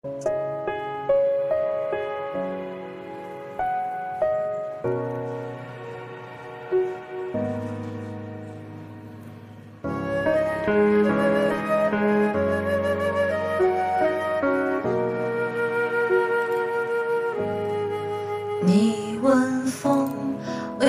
[0.00, 0.12] 你
[19.20, 19.57] 问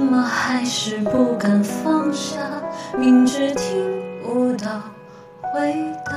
[0.00, 2.40] 怎么还是不敢放下，
[2.98, 3.86] 明知听
[4.24, 4.80] 不到
[5.42, 6.14] 回答。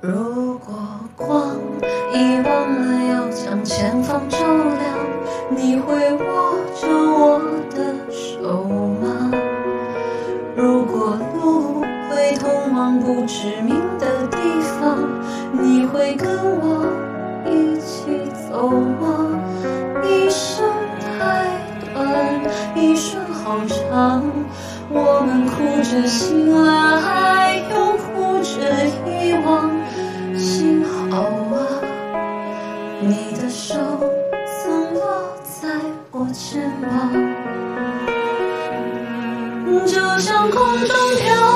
[0.00, 0.74] 如果
[1.14, 1.56] 光
[2.14, 4.96] 遗忘了要将前方照亮，
[5.50, 9.30] 你会握着我的手吗？
[10.56, 14.38] 如果路会通往不知名的地
[14.80, 15.06] 方，
[15.52, 16.86] 你会跟我
[17.44, 19.33] 一起走吗？
[25.94, 28.50] 这醒来，又哭着
[29.06, 29.70] 遗忘。
[30.36, 31.56] 幸好啊，
[33.00, 33.76] 你的手
[34.44, 35.00] 曾落
[35.44, 35.68] 在
[36.10, 37.12] 我肩膀，
[39.86, 41.53] 就像空中飘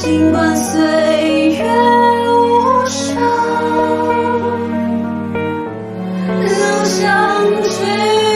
[0.00, 0.80] 尽管岁
[1.50, 1.62] 月
[2.32, 3.14] 无声。
[6.40, 8.29] 留下寂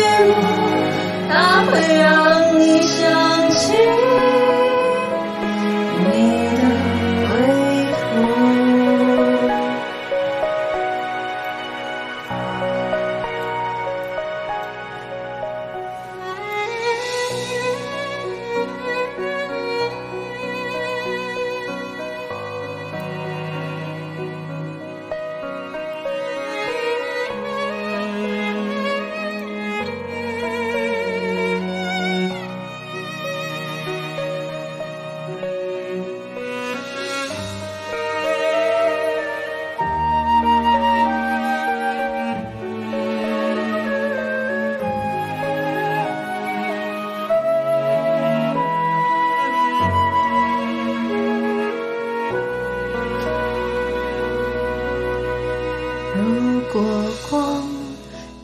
[56.17, 56.83] 如果
[57.29, 57.63] 光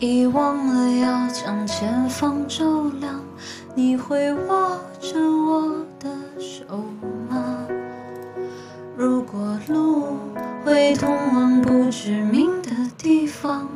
[0.01, 2.65] 遗忘了要将前方照
[3.01, 3.21] 亮，
[3.77, 6.09] 你会握着我的
[6.41, 6.65] 手
[7.29, 7.59] 吗？
[8.97, 10.19] 如果路
[10.65, 13.69] 会通往不知名的地方，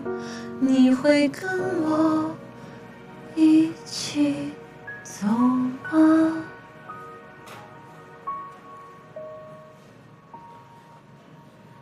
[0.59, 1.49] 你会跟
[1.85, 2.34] 我